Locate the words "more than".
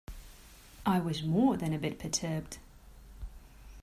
1.21-1.73